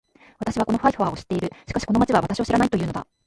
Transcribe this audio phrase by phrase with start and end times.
[0.39, 1.51] 私はこのハイファを知っている。
[1.67, 3.05] しかしこの町は私を知らないと言うのだ